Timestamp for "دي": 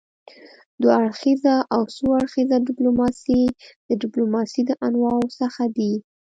5.77-5.93